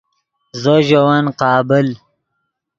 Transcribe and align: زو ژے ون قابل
زو 0.61 0.75
ژے 0.87 0.99
ون 1.05 1.25
قابل 1.41 1.87